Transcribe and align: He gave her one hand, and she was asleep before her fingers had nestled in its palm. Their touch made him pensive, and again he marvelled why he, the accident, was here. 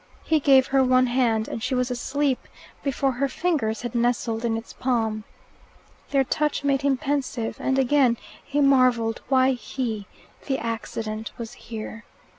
He 0.23 0.39
gave 0.39 0.65
her 0.65 0.83
one 0.83 1.05
hand, 1.05 1.47
and 1.47 1.61
she 1.61 1.75
was 1.75 1.91
asleep 1.91 2.47
before 2.81 3.11
her 3.11 3.27
fingers 3.29 3.83
had 3.83 3.93
nestled 3.93 4.43
in 4.43 4.57
its 4.57 4.73
palm. 4.73 5.25
Their 6.09 6.23
touch 6.23 6.63
made 6.63 6.81
him 6.81 6.97
pensive, 6.97 7.57
and 7.59 7.77
again 7.77 8.17
he 8.43 8.61
marvelled 8.61 9.21
why 9.27 9.51
he, 9.51 10.07
the 10.47 10.57
accident, 10.57 11.29
was 11.37 11.53
here. 11.53 12.03